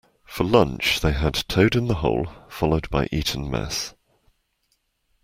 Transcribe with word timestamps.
For 0.25 0.43
lunch, 0.45 1.01
they 1.01 1.11
had 1.11 1.35
toad-in-the-hole 1.47 2.27
followed 2.55 2.89
by 2.89 3.07
Eton 3.11 3.51
mess 3.51 3.93